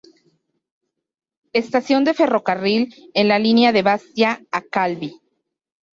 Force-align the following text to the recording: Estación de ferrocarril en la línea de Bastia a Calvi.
Estación 1.53 2.03
de 2.05 2.15
ferrocarril 2.15 2.91
en 3.13 3.27
la 3.27 3.37
línea 3.37 3.71
de 3.71 3.83
Bastia 3.83 4.43
a 4.51 4.61
Calvi. 4.63 5.13